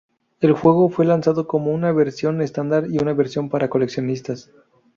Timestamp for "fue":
0.89-1.05